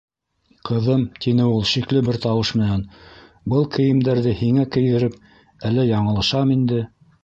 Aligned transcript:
Ҡыҙым,- 0.69 1.03
тине 1.25 1.45
ул 1.49 1.61
шикле 1.73 2.01
бер 2.09 2.19
тауыш 2.25 2.53
менән,- 2.63 2.83
был 3.55 3.71
кейемдәрҙе 3.79 4.37
һиңә 4.43 4.69
кейҙереп 4.77 5.23
әллә 5.71 5.91
яңылышам 5.95 6.61
инде? 6.61 6.87